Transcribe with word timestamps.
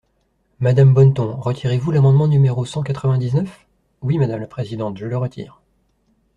Madame 0.59 0.95
Bonneton, 0.95 1.37
retirez-vous 1.39 1.91
l’amendement 1.91 2.27
numéro 2.27 2.65
cent 2.65 2.81
quatre-vingt-dix-neuf? 2.81 3.67
Oui, 4.01 4.17
madame 4.17 4.41
la 4.41 4.47
présidente, 4.47 4.97
je 4.97 5.05
le 5.05 5.15
retire. 5.15 5.61